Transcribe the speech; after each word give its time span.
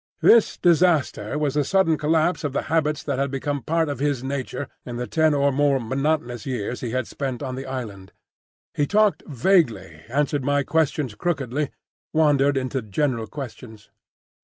This 0.23 0.57
disaster 0.57 1.37
was 1.37 1.53
the 1.53 1.63
sudden 1.63 1.95
collapse 1.95 2.43
of 2.43 2.53
the 2.53 2.63
habits 2.73 3.03
that 3.03 3.19
had 3.19 3.29
become 3.29 3.61
part 3.61 3.87
of 3.87 3.99
his 3.99 4.23
nature 4.23 4.67
in 4.83 4.95
the 4.95 5.05
ten 5.05 5.35
or 5.35 5.51
more 5.51 5.79
monotonous 5.79 6.43
years 6.47 6.81
he 6.81 6.89
had 6.89 7.05
spent 7.05 7.43
on 7.43 7.53
the 7.53 7.67
island. 7.67 8.11
He 8.73 8.87
talked 8.87 9.21
vaguely, 9.27 10.01
answered 10.09 10.43
my 10.43 10.63
questions 10.63 11.13
crookedly, 11.13 11.69
wandered 12.13 12.57
into 12.57 12.81
general 12.81 13.27
questions. 13.27 13.91